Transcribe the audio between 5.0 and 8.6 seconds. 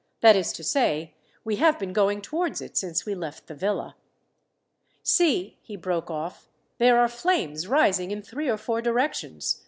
"See," he broke off, "there are flames rising in three or